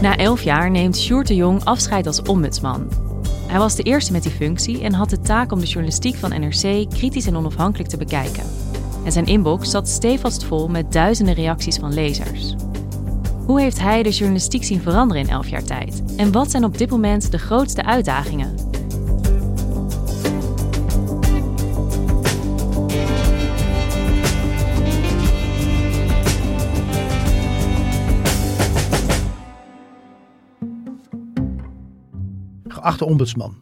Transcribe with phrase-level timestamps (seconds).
[0.00, 2.88] Na elf jaar neemt Sjoerd de Jong afscheid als ombudsman.
[3.46, 6.40] Hij was de eerste met die functie en had de taak om de journalistiek van
[6.40, 8.44] NRC kritisch en onafhankelijk te bekijken.
[9.04, 12.54] En zijn inbox zat stevast vol met duizenden reacties van lezers.
[13.46, 16.02] Hoe heeft hij de journalistiek zien veranderen in elf jaar tijd?
[16.16, 18.69] En wat zijn op dit moment de grootste uitdagingen?
[32.80, 33.54] Geachte ombudsman,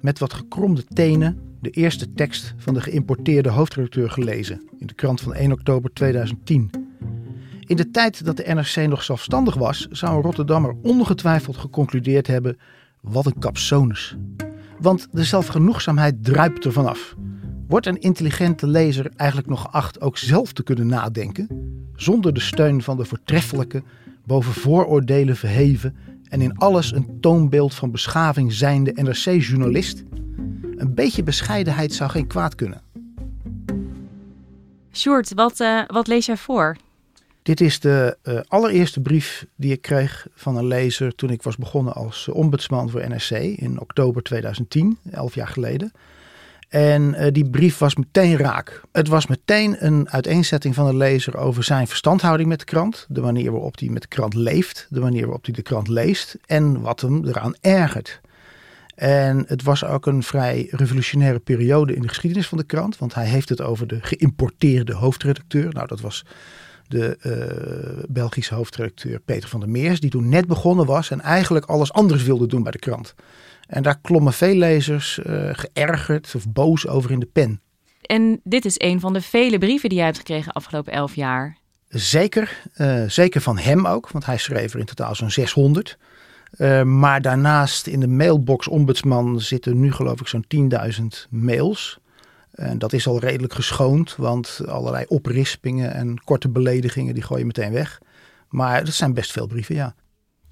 [0.00, 5.20] met wat gekromde tenen de eerste tekst van de geïmporteerde hoofdredacteur gelezen in de krant
[5.20, 6.70] van 1 oktober 2010.
[7.60, 12.58] In de tijd dat de NRC nog zelfstandig was, zou een Rotterdammer ongetwijfeld geconcludeerd hebben:
[13.00, 14.16] wat een capsonus.
[14.80, 17.14] Want de zelfgenoegzaamheid druipt er vanaf.
[17.68, 21.48] Wordt een intelligente lezer eigenlijk nog geacht ook zelf te kunnen nadenken,
[21.96, 23.82] zonder de steun van de voortreffelijke,
[24.24, 25.96] boven vooroordelen verheven
[26.32, 30.02] en in alles een toonbeeld van beschaving zijnde NRC-journalist?
[30.76, 32.82] Een beetje bescheidenheid zou geen kwaad kunnen.
[34.92, 36.76] Sjoerd, wat, uh, wat lees jij voor?
[37.42, 41.56] Dit is de uh, allereerste brief die ik kreeg van een lezer toen ik was
[41.56, 45.92] begonnen als ombudsman voor NRC in oktober 2010, elf jaar geleden.
[46.72, 48.80] En uh, die brief was meteen raak.
[48.92, 53.06] Het was meteen een uiteenzetting van de lezer over zijn verstandhouding met de krant.
[53.08, 54.86] De manier waarop hij met de krant leeft.
[54.90, 56.38] De manier waarop hij de krant leest.
[56.46, 58.20] En wat hem eraan ergert.
[58.94, 62.98] En het was ook een vrij revolutionaire periode in de geschiedenis van de krant.
[62.98, 65.72] Want hij heeft het over de geïmporteerde hoofdredacteur.
[65.72, 66.24] Nou, dat was
[66.88, 70.00] de uh, Belgische hoofdredacteur Peter van der Meers.
[70.00, 73.14] Die toen net begonnen was en eigenlijk alles anders wilde doen bij de krant.
[73.72, 77.60] En daar klommen veel lezers uh, geërgerd of boos over in de pen.
[78.02, 81.56] En dit is een van de vele brieven die jij hebt gekregen afgelopen elf jaar.
[81.88, 85.98] Zeker, uh, zeker van hem ook, want hij schreef er in totaal zo'n 600.
[86.56, 91.98] Uh, maar daarnaast in de mailbox ombudsman zitten nu geloof ik zo'n 10.000 mails.
[92.50, 97.46] En dat is al redelijk geschoond, want allerlei oprispingen en korte beledigingen die gooi je
[97.46, 98.00] meteen weg.
[98.48, 99.94] Maar dat zijn best veel brieven, ja.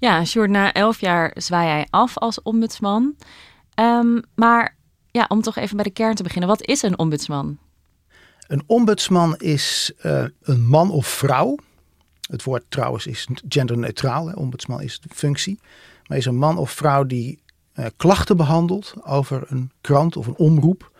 [0.01, 3.15] Ja, Sjoerd, na elf jaar zwaai jij af als ombudsman.
[3.79, 4.75] Um, maar
[5.11, 6.49] ja, om toch even bij de kern te beginnen.
[6.49, 7.57] Wat is een ombudsman?
[8.47, 11.57] Een ombudsman is uh, een man of vrouw.
[12.29, 14.31] Het woord trouwens is genderneutraal.
[14.33, 15.59] Ombudsman is de functie.
[16.07, 17.41] Maar is een man of vrouw die
[17.75, 20.91] uh, klachten behandelt over een krant of een omroep.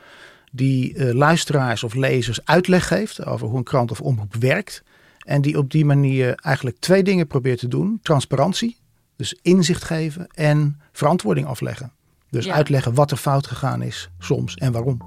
[0.51, 4.83] Die uh, luisteraars of lezers uitleg geeft over hoe een krant of omroep werkt.
[5.19, 7.99] En die op die manier eigenlijk twee dingen probeert te doen.
[8.01, 8.79] Transparantie,
[9.21, 11.91] dus inzicht geven en verantwoording afleggen.
[12.29, 12.53] Dus ja.
[12.53, 15.01] uitleggen wat er fout gegaan is, soms en waarom.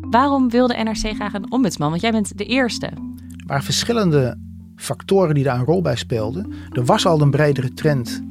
[0.00, 1.90] Waarom wilde NRC graag een ombudsman?
[1.90, 2.86] Want jij bent de eerste.
[2.86, 4.38] Er waren verschillende
[4.76, 6.52] factoren die daar een rol bij speelden.
[6.72, 8.22] Er was al een bredere trend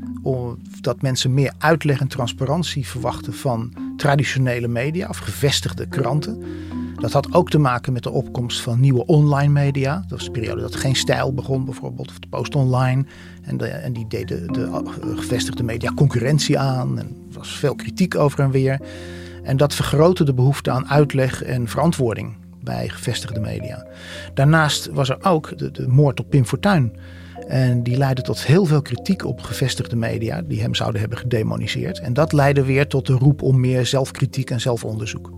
[0.82, 6.44] dat mensen meer uitleg en transparantie verwachten van traditionele media of gevestigde kranten.
[7.00, 9.96] Dat had ook te maken met de opkomst van nieuwe online media.
[9.96, 13.06] Dat was de periode dat geen stijl begon, bijvoorbeeld, of de Post Online.
[13.42, 14.82] En, de, en die deden de
[15.16, 17.00] gevestigde media concurrentie aan.
[17.00, 18.80] En er was veel kritiek over en weer.
[19.44, 23.86] En dat vergrootte de behoefte aan uitleg en verantwoording bij gevestigde media.
[24.34, 26.94] Daarnaast was er ook de, de moord op Pim Fortuyn.
[27.48, 32.00] En die leidde tot heel veel kritiek op gevestigde media, die hem zouden hebben gedemoniseerd.
[32.00, 35.32] En dat leidde weer tot de roep om meer zelfkritiek en zelfonderzoek.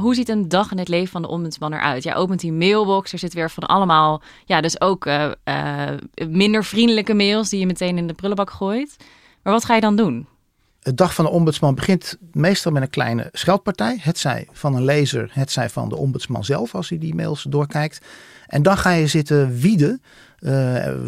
[0.00, 2.02] Hoe ziet een dag in het leven van de ombudsman eruit?
[2.02, 5.88] Jij opent die mailbox, er zit weer van allemaal, ja, dus ook uh, uh,
[6.28, 8.96] minder vriendelijke mails die je meteen in de prullenbak gooit.
[9.42, 10.26] Maar wat ga je dan doen?
[10.82, 13.98] Het dag van de ombudsman begint meestal met een kleine scheldpartij.
[14.00, 17.42] Het zij van een lezer, het zij van de ombudsman zelf als hij die mails
[17.42, 18.06] doorkijkt.
[18.46, 20.02] En dan ga je zitten wieden.
[20.40, 20.52] Uh,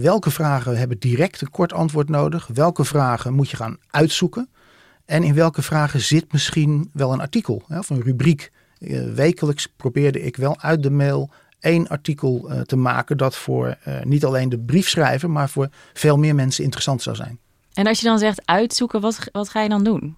[0.00, 2.48] welke vragen hebben direct een kort antwoord nodig?
[2.54, 4.48] Welke vragen moet je gaan uitzoeken?
[5.04, 8.50] En in welke vragen zit misschien wel een artikel of een rubriek?
[8.80, 11.30] Uh, wekelijks probeerde ik wel uit de mail
[11.60, 16.34] één artikel uh, te maken dat voor niet alleen de briefschrijver, maar voor veel meer
[16.34, 17.38] mensen interessant zou zijn.
[17.72, 20.16] En als je dan zegt uitzoeken, wat, wat ga je dan doen?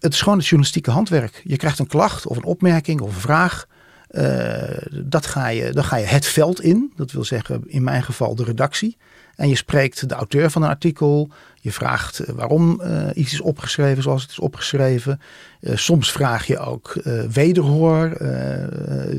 [0.00, 1.42] Het is gewoon het journalistieke handwerk.
[1.44, 3.66] Je krijgt een klacht of een opmerking of een vraag.
[4.10, 4.62] Uh,
[5.04, 6.92] dat ga je, dan ga je het veld in.
[6.96, 8.96] Dat wil zeggen in mijn geval de redactie.
[9.42, 11.28] En je spreekt de auteur van een artikel.
[11.60, 15.20] Je vraagt eh, waarom uh, iets is opgeschreven zoals het is opgeschreven.
[15.60, 17.00] Uh, soms vraag je ook
[17.32, 18.24] wederhoor.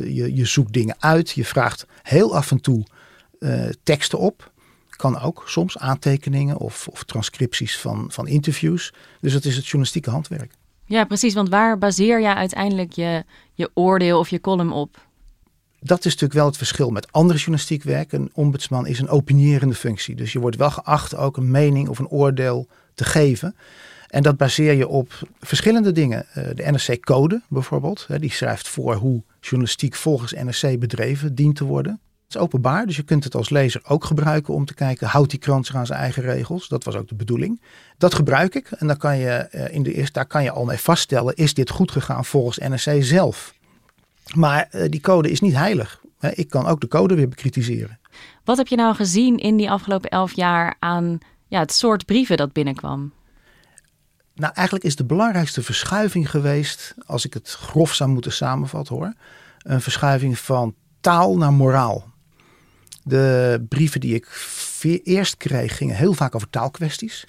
[0.06, 1.32] je, je zoekt dingen uit.
[1.32, 2.86] Je vraagt heel af en toe
[3.84, 4.52] teksten op.
[4.90, 8.94] Kan ook soms aantekeningen of, of transcripties van, van interviews.
[9.22, 10.52] Dus dat is het journalistieke handwerk.
[10.86, 11.34] Ja, precies.
[11.34, 13.24] Want waar baseer je uiteindelijk je,
[13.54, 15.08] je oordeel of je column op?
[15.84, 18.12] Dat is natuurlijk wel het verschil met andere journalistiek werk.
[18.12, 20.16] Een ombudsman is een opinierende functie.
[20.16, 23.56] Dus je wordt wel geacht ook een mening of een oordeel te geven.
[24.08, 26.26] En dat baseer je op verschillende dingen.
[26.34, 32.00] Eh, de NRC-code bijvoorbeeld, die schrijft voor hoe journalistiek volgens NRC bedreven dient te worden
[32.36, 35.40] is openbaar, dus je kunt het als lezer ook gebruiken om te kijken, houdt die
[35.40, 36.68] krant zich aan zijn eigen regels?
[36.68, 37.62] Dat was ook de bedoeling.
[37.98, 40.78] Dat gebruik ik en dan kan je, eh, in de daar kan je al mee
[40.78, 43.54] vaststellen, is dit goed gegaan volgens NRC zelf?
[44.36, 46.02] Maar eh, die code is niet heilig.
[46.34, 48.00] Ik kan ook de code weer bekritiseren.
[48.44, 51.18] Wat heb je nou gezien in die afgelopen elf jaar aan
[51.48, 53.14] ja, het soort brieven dat binnenkwam?
[54.36, 59.14] Nou, eigenlijk is de belangrijkste verschuiving geweest, als ik het grof zou moeten samenvatten hoor,
[59.58, 62.12] een verschuiving van taal naar moraal.
[63.04, 64.28] De brieven die ik
[65.04, 67.26] eerst kreeg gingen heel vaak over taalkwesties.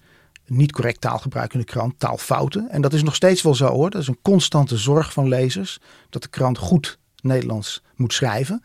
[0.46, 2.70] Niet correct taalgebruik in de krant, taalfouten.
[2.70, 3.91] En dat is nog steeds wel zo hoor.
[3.91, 5.79] Dat is een constante zorg van lezers
[6.11, 8.62] dat de krant goed Nederlands moet schrijven.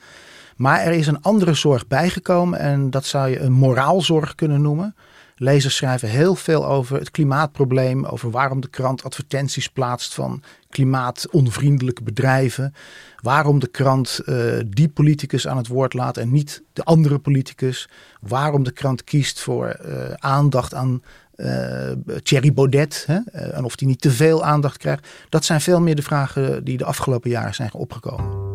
[0.56, 4.96] Maar er is een andere zorg bijgekomen en dat zou je een moraalzorg kunnen noemen.
[5.36, 12.04] Lezers schrijven heel veel over het klimaatprobleem, over waarom de krant advertenties plaatst van klimaatonvriendelijke
[12.04, 12.74] bedrijven.
[13.22, 17.90] Waarom de krant uh, die politicus aan het woord laat en niet de andere politicus.
[18.22, 21.02] Waarom de krant kiest voor uh, aandacht aan
[21.40, 23.04] uh, Thierry Baudet.
[23.08, 23.18] Hè?
[23.32, 25.08] en of die niet te veel aandacht krijgt.
[25.30, 28.48] Dat zijn veel meer de vragen die de afgelopen jaren zijn opgekomen.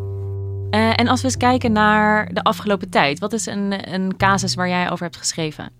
[0.69, 3.19] en als we eens kijken naar de afgelopen tijd.
[3.19, 5.71] Wat is een, een casus waar jij over hebt geschreven?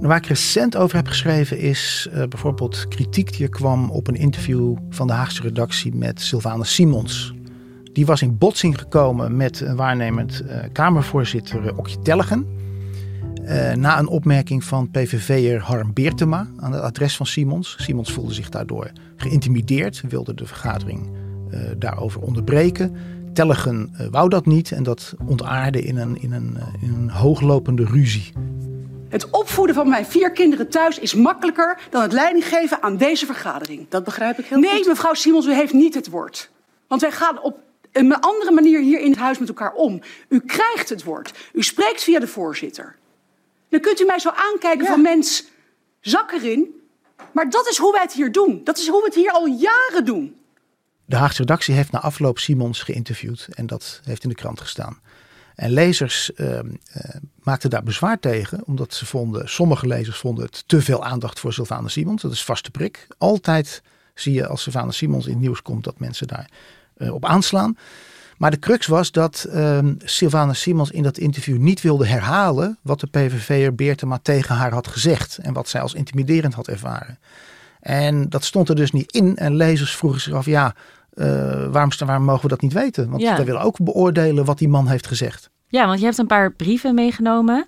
[0.00, 4.76] Waar ik recent over heb geschreven is bijvoorbeeld kritiek die er kwam op een interview
[4.90, 7.34] van de Haagse redactie met Sylvana Simons.
[7.92, 10.42] Die was in botsing gekomen met een waarnemend
[10.72, 11.98] Kamervoorzitter Okje
[13.46, 13.80] Tellegen.
[13.80, 17.76] na een opmerking van PVV'er Harm Beertema aan het adres van Simons.
[17.78, 21.08] Simons voelde zich daardoor geïntimideerd, wilde de vergadering
[21.78, 22.96] daarover onderbreken.
[23.32, 28.32] Tellegen wou dat niet en dat ontaarde in een, in een, in een hooglopende ruzie.
[29.08, 33.26] Het opvoeden van mijn vier kinderen thuis is makkelijker dan het leiding geven aan deze
[33.26, 33.86] vergadering.
[33.88, 34.78] Dat begrijp ik heel nee, goed.
[34.78, 36.50] Nee, mevrouw Simons, u heeft niet het woord.
[36.88, 37.58] Want wij gaan op
[37.92, 40.00] een andere manier hier in het huis met elkaar om.
[40.28, 41.32] U krijgt het woord.
[41.52, 42.96] U spreekt via de voorzitter.
[43.74, 44.90] Dan kunt u mij zo aankijken ja.
[44.90, 45.44] van mens,
[46.00, 46.80] zak erin.
[47.32, 48.60] Maar dat is hoe wij het hier doen.
[48.64, 50.36] Dat is hoe we het hier al jaren doen.
[51.04, 55.00] De Haagse redactie heeft na afloop Simons geïnterviewd en dat heeft in de krant gestaan.
[55.54, 56.60] En lezers uh, uh,
[57.42, 61.52] maakten daar bezwaar tegen, omdat ze vonden, sommige lezers vonden het te veel aandacht voor
[61.52, 62.22] Sylvana Simons.
[62.22, 63.06] Dat is vaste prik.
[63.18, 63.82] Altijd
[64.14, 66.50] zie je als Sylvana Simons in het nieuws komt dat mensen daar
[66.96, 67.76] uh, op aanslaan.
[68.36, 73.00] Maar de crux was dat ehm, Sylvana Simons in dat interview niet wilde herhalen wat
[73.00, 77.18] de PVV'er Beertema tegen haar had gezegd en wat zij als intimiderend had ervaren.
[77.80, 80.74] En dat stond er dus niet in en lezers vroegen zich af, ja,
[81.14, 81.26] uh,
[81.70, 83.10] waarom, waarom, mogen we dat niet weten?
[83.10, 83.36] Want ja.
[83.36, 85.50] wij willen ook beoordelen wat die man heeft gezegd.
[85.68, 87.66] Ja, want je hebt een paar brieven meegenomen.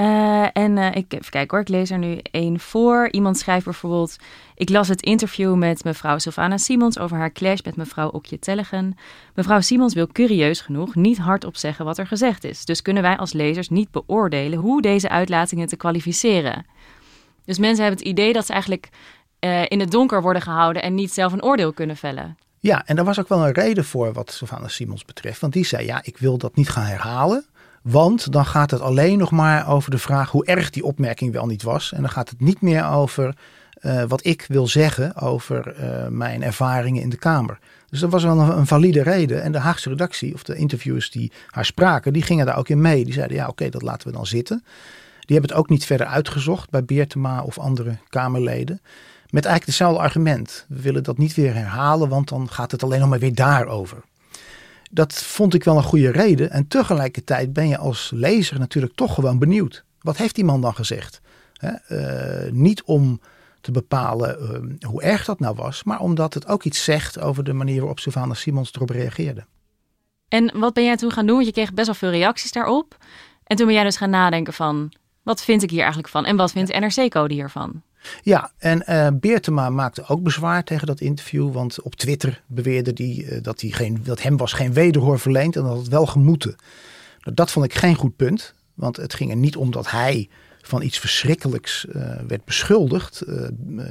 [0.00, 3.08] Uh, en uh, ik, even kijken hoor, ik lees er nu één voor.
[3.10, 4.16] Iemand schrijft bijvoorbeeld...
[4.54, 8.96] Ik las het interview met mevrouw Sylvana Simons over haar clash met mevrouw Okje Tellegen.
[9.34, 12.64] Mevrouw Simons wil curieus genoeg niet hardop zeggen wat er gezegd is.
[12.64, 16.66] Dus kunnen wij als lezers niet beoordelen hoe deze uitlatingen te kwalificeren.
[17.44, 18.88] Dus mensen hebben het idee dat ze eigenlijk
[19.40, 22.38] uh, in het donker worden gehouden en niet zelf een oordeel kunnen vellen.
[22.60, 25.40] Ja, en daar was ook wel een reden voor wat Sylvana Simons betreft.
[25.40, 27.46] Want die zei, ja, ik wil dat niet gaan herhalen.
[27.82, 31.46] Want dan gaat het alleen nog maar over de vraag hoe erg die opmerking wel
[31.46, 31.92] niet was.
[31.92, 33.34] En dan gaat het niet meer over
[33.82, 37.58] uh, wat ik wil zeggen over uh, mijn ervaringen in de Kamer.
[37.90, 39.42] Dus dat was wel een, valide reden.
[39.42, 42.80] En de Haagse redactie, of de interviewers die haar spraken, die gingen daar ook in
[42.80, 43.04] mee.
[43.04, 44.62] Die zeiden, ja, oké, dat laten we dan zitten.
[45.20, 48.80] Die hebben het ook niet verder uitgezocht bij Beertema of andere Kamerleden.
[49.30, 50.64] Met eigenlijk hetzelfde argument.
[50.68, 54.02] We willen dat niet weer herhalen, want dan gaat het alleen nog maar weer daarover.
[54.90, 56.50] Dat vond ik wel een goede reden.
[56.50, 59.84] En tegelijkertijd ben je als lezer natuurlijk toch gewoon benieuwd.
[60.00, 61.20] Wat heeft die man dan gezegd?
[61.88, 63.20] Uh, niet om
[63.60, 67.44] te bepalen uh, hoe erg dat nou was, maar omdat het ook iets zegt over
[67.44, 69.46] de manier waarop Sylvana Simons erop reageerde.
[70.28, 71.34] En wat ben jij toen gaan doen?
[71.34, 72.96] Want je kreeg best wel veel reacties daarop.
[73.44, 74.92] En toen ben jij dus gaan nadenken van,
[75.22, 76.24] wat vind ik hier eigenlijk van?
[76.24, 77.82] En wat vindt NRC-code hiervan?
[78.22, 81.52] Ja, en uh, Beertema maakte ook bezwaar tegen dat interview.
[81.52, 85.56] Want op Twitter beweerde hij uh, dat, hij geen, dat hem was geen wederhoor verleend
[85.56, 86.56] en dat het wel gemoeten.
[87.20, 88.54] Nou, dat vond ik geen goed punt.
[88.74, 90.28] Want het ging er niet om dat hij
[90.62, 93.22] van iets verschrikkelijks uh, werd beschuldigd.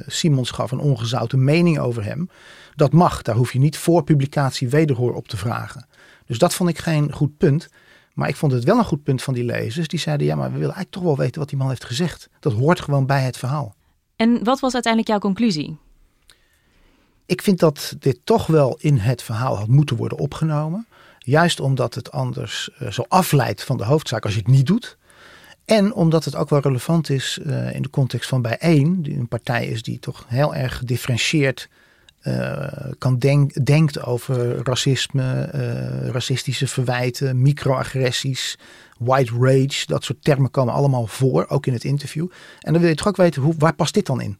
[0.06, 2.30] Simons gaf een ongezouten mening over hem.
[2.74, 5.86] Dat mag, daar hoef je niet voor publicatie wederhoor op te vragen.
[6.26, 7.68] Dus dat vond ik geen goed punt.
[8.14, 9.88] Maar ik vond het wel een goed punt van die lezers.
[9.88, 12.28] Die zeiden, ja, maar we willen eigenlijk toch wel weten wat die man heeft gezegd.
[12.40, 13.74] Dat hoort gewoon bij het verhaal.
[14.18, 15.76] En wat was uiteindelijk jouw conclusie?
[17.26, 20.86] Ik vind dat dit toch wel in het verhaal had moeten worden opgenomen.
[21.18, 24.96] Juist omdat het anders uh, zo afleidt van de hoofdzaak als je het niet doet.
[25.64, 29.02] En omdat het ook wel relevant is uh, in de context van bijeen.
[29.02, 31.68] Die een partij is die toch heel erg gedifferentieerd
[32.98, 35.44] kan denk, denkt over racisme,
[36.12, 38.58] racistische verwijten, microagressies,
[38.98, 42.26] white rage, dat soort termen komen allemaal voor, ook in het interview.
[42.60, 44.38] En dan wil je toch ook weten, hoe, waar past dit dan in?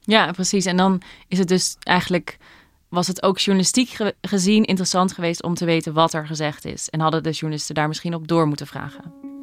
[0.00, 0.64] Ja, precies.
[0.64, 2.36] En dan is het dus eigenlijk,
[2.88, 6.88] was het ook journalistiek gezien interessant geweest om te weten wat er gezegd is.
[6.88, 9.36] En hadden de journalisten daar misschien op door moeten vragen?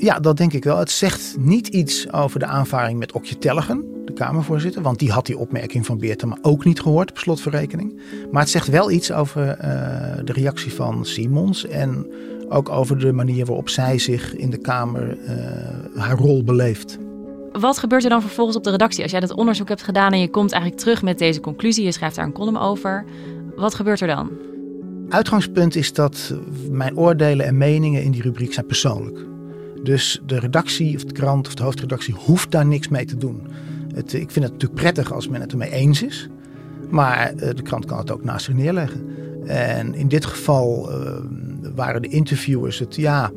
[0.00, 0.78] Ja, dat denk ik wel.
[0.78, 4.82] Het zegt niet iets over de aanvaring met Okje Tellegen, de Kamervoorzitter.
[4.82, 8.00] Want die had die opmerking van Beertema ook niet gehoord op slotverrekening.
[8.30, 9.54] Maar het zegt wel iets over uh,
[10.24, 12.06] de reactie van Simons en
[12.48, 16.98] ook over de manier waarop zij zich in de Kamer uh, haar rol beleeft.
[17.52, 19.02] Wat gebeurt er dan vervolgens op de redactie?
[19.02, 21.92] Als jij dat onderzoek hebt gedaan en je komt eigenlijk terug met deze conclusie, je
[21.92, 23.04] schrijft daar een column over.
[23.56, 24.30] Wat gebeurt er dan?
[25.08, 26.34] Uitgangspunt is dat
[26.70, 29.28] mijn oordelen en meningen in die rubriek zijn persoonlijk.
[29.82, 33.46] Dus de redactie of de krant of de hoofdredactie hoeft daar niks mee te doen.
[33.94, 36.28] Het, ik vind het natuurlijk prettig als men het ermee eens is.
[36.90, 39.08] Maar eh, de krant kan het ook naast zich neerleggen.
[39.46, 41.16] En in dit geval uh,
[41.74, 43.30] waren de interviewers het, ja,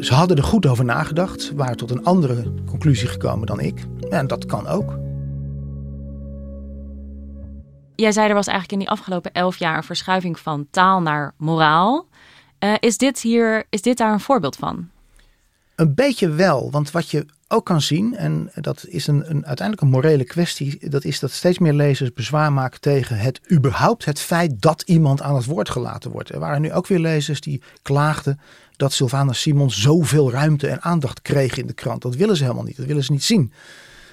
[0.00, 3.84] ze hadden er goed over nagedacht, waren tot een andere conclusie gekomen dan ik.
[4.10, 4.98] En dat kan ook.
[7.94, 11.34] Jij zei er was eigenlijk in die afgelopen elf jaar een verschuiving van taal naar
[11.36, 12.06] moraal.
[12.64, 14.88] Uh, is, dit hier, is dit daar een voorbeeld van?
[15.76, 19.80] Een beetje wel, want wat je ook kan zien, en dat is een, een, uiteindelijk
[19.80, 24.20] een morele kwestie, dat is dat steeds meer lezers bezwaar maken tegen het überhaupt het
[24.20, 26.30] feit dat iemand aan het woord gelaten wordt.
[26.30, 28.40] Er waren nu ook weer lezers die klaagden
[28.76, 32.02] dat Sylvana Simons zoveel ruimte en aandacht kreeg in de krant.
[32.02, 33.52] Dat willen ze helemaal niet, dat willen ze niet zien.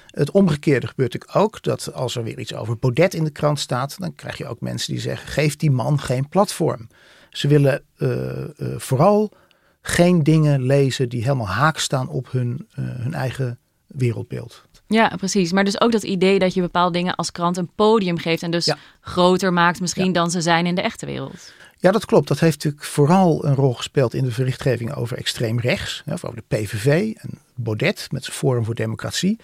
[0.06, 3.96] Het omgekeerde gebeurt ook, dat als er weer iets over Baudet in de krant staat,
[3.98, 6.88] dan krijg je ook mensen die zeggen, geef die man geen platform.
[7.30, 9.32] Ze willen uh, uh, vooral
[9.82, 14.62] geen dingen lezen die helemaal haak staan op hun, uh, hun eigen wereldbeeld.
[14.86, 15.52] Ja, precies.
[15.52, 18.50] Maar dus ook dat idee dat je bepaalde dingen als krant een podium geeft en
[18.50, 18.76] dus ja.
[19.00, 20.12] groter maakt misschien ja.
[20.12, 21.52] dan ze zijn in de echte wereld.
[21.78, 22.28] Ja, dat klopt.
[22.28, 26.56] Dat heeft natuurlijk vooral een rol gespeeld in de berichtgeving over extreem rechts, over de
[26.56, 29.38] PVV en Baudet met zijn Forum voor Democratie.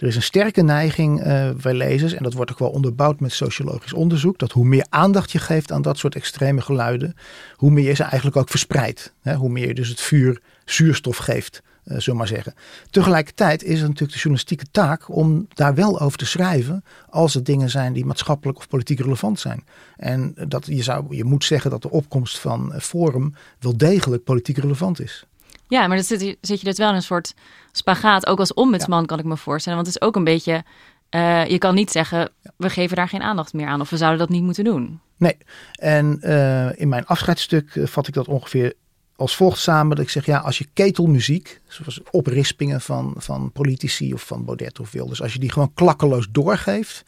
[0.00, 3.32] Er is een sterke neiging uh, bij lezers, en dat wordt ook wel onderbouwd met
[3.32, 7.14] sociologisch onderzoek, dat hoe meer aandacht je geeft aan dat soort extreme geluiden,
[7.54, 9.12] hoe meer je ze eigenlijk ook verspreidt.
[9.36, 12.54] Hoe meer je dus het vuur zuurstof geeft, uh, zullen maar zeggen.
[12.90, 17.46] Tegelijkertijd is het natuurlijk de journalistieke taak om daar wel over te schrijven als het
[17.46, 19.64] dingen zijn die maatschappelijk of politiek relevant zijn.
[19.96, 24.58] En dat je, zou, je moet zeggen dat de opkomst van Forum wel degelijk politiek
[24.58, 25.26] relevant is.
[25.70, 27.34] Ja, maar dan zit, zit je dus wel in een soort
[27.72, 28.26] spagaat.
[28.26, 29.06] Ook als ombudsman ja.
[29.06, 29.78] kan ik me voorstellen.
[29.78, 30.64] Want het is ook een beetje...
[31.10, 33.80] Uh, je kan niet zeggen, we geven daar geen aandacht meer aan.
[33.80, 35.00] Of we zouden dat niet moeten doen.
[35.16, 35.36] Nee.
[35.72, 38.74] En uh, in mijn afscheidsstuk uh, vat ik dat ongeveer
[39.16, 39.96] als volgt samen.
[39.96, 44.80] Dat ik zeg, ja, als je ketelmuziek, zoals oprispingen van, van politici of van Baudet
[44.80, 45.22] of Wilders.
[45.22, 47.04] Als je die gewoon klakkeloos doorgeeft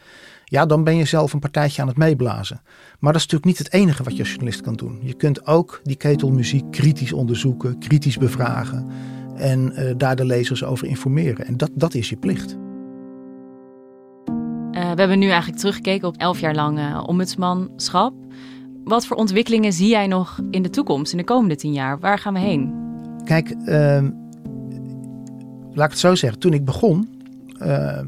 [0.53, 2.61] ja, dan ben je zelf een partijtje aan het meeblazen.
[2.99, 4.99] Maar dat is natuurlijk niet het enige wat je als journalist kan doen.
[5.03, 8.87] Je kunt ook die ketelmuziek kritisch onderzoeken, kritisch bevragen
[9.37, 11.47] en uh, daar de lezers over informeren.
[11.47, 12.53] En dat, dat is je plicht.
[12.53, 12.57] Uh,
[14.73, 18.15] we hebben nu eigenlijk teruggekeken op elf jaar lang uh, ombudsmanschap.
[18.85, 21.99] Wat voor ontwikkelingen zie jij nog in de toekomst, in de komende tien jaar?
[21.99, 22.75] Waar gaan we heen?
[23.25, 24.11] Kijk, ehm,
[25.73, 26.41] laat ik het zo zeggen.
[26.41, 27.09] Toen ik begon,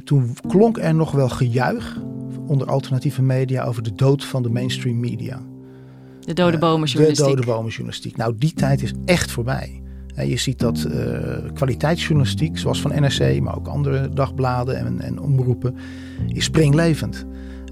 [0.05, 1.99] toen klonk er nog wel gejuich
[2.47, 5.41] onder alternatieve media over de dood van de mainstream media.
[6.21, 7.27] De dode bomenjournalistiek.
[7.27, 8.17] De dode bomenjournalistiek.
[8.17, 9.83] Nou, die tijd is echt voorbij.
[10.15, 15.77] je ziet dat uh, kwaliteitsjournalistiek, zoals van NRC, maar ook andere dagbladen en, en omroepen,
[16.33, 17.27] is springlevend.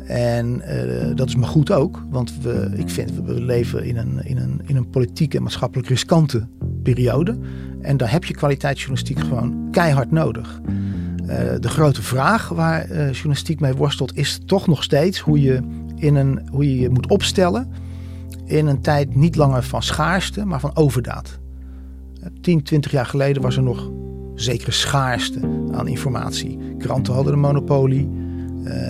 [0.07, 4.25] En uh, dat is maar goed ook, want we, ik vind we leven in een,
[4.25, 6.47] in, een, in een politiek en maatschappelijk riskante
[6.83, 7.39] periode.
[7.81, 10.61] En daar heb je kwaliteitsjournalistiek gewoon keihard nodig.
[11.33, 15.61] Uh, de grote vraag waar uh, journalistiek mee worstelt, is toch nog steeds hoe je,
[15.97, 17.69] in een, hoe je je moet opstellen
[18.45, 21.39] in een tijd niet langer van schaarste, maar van overdaad.
[22.41, 23.91] 10, 20 jaar geleden was er nog
[24.35, 25.41] zekere schaarste
[25.73, 26.59] aan informatie.
[26.79, 28.09] Kranten hadden een monopolie.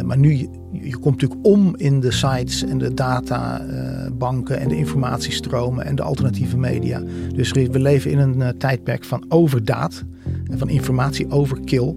[0.04, 4.76] Maar nu, je, je, komt natuurlijk om in de sites en de databanken en de
[4.76, 7.02] informatiestromen en de alternatieve media.
[7.34, 10.04] Dus we leven in een tijdperk van overdaad
[10.50, 11.94] en van informatie overkill.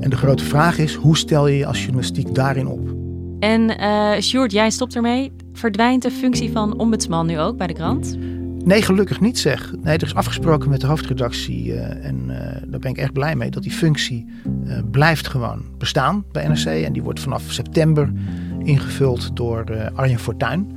[0.00, 2.94] En de grote vraag is, hoe stel je je als journalistiek daarin op?
[3.38, 5.32] En uh, Sjoerd, jij stopt ermee.
[5.52, 8.16] Verdwijnt de functie van ombudsman nu ook bij de krant?
[8.64, 9.72] Nee, gelukkig niet zeg.
[9.82, 12.36] Nee, er is afgesproken met de hoofdredactie uh, en uh,
[12.66, 14.26] daar ben ik echt blij mee dat die functie
[14.66, 16.64] uh, blijft gewoon bestaan bij NRC.
[16.66, 18.12] En die wordt vanaf september
[18.62, 20.72] ingevuld door Arjen Fortuyn,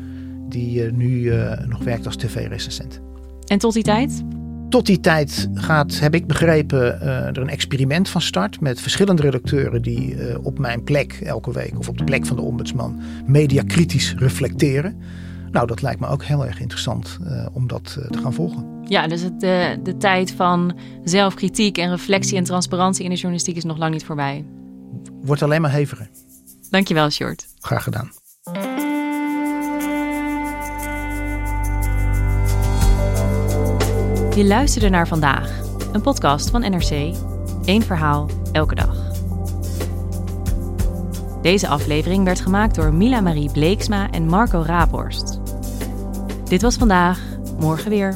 [0.50, 1.34] die nu
[1.68, 3.02] nog werkt als tv-recensent.
[3.46, 4.24] En tot die tijd?
[4.70, 9.82] Tot die tijd gaat, heb ik begrepen, er een experiment van start met verschillende redacteuren
[9.82, 15.02] die op mijn plek elke week of op de plek van de ombudsman mediakritisch reflecteren.
[15.52, 18.66] Nou, dat lijkt me ook heel erg interessant uh, om dat te gaan volgen.
[18.84, 23.56] Ja, dus het, de, de tijd van zelfkritiek en reflectie en transparantie in de journalistiek
[23.56, 24.46] is nog lang niet voorbij.
[25.22, 26.10] Wordt alleen maar heviger.
[26.70, 27.48] Dankjewel, Short.
[27.60, 28.12] Graag gedaan.
[34.38, 37.16] Je luisterde naar vandaag, een podcast van NRC.
[37.66, 38.96] Eén verhaal, elke dag.
[41.42, 45.40] Deze aflevering werd gemaakt door Mila Marie Bleeksma en Marco Raaphorst.
[46.44, 47.22] Dit was vandaag,
[47.60, 48.16] morgen weer.